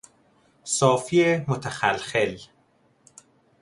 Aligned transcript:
صافی 0.63 1.37
متخلخل 1.37 2.37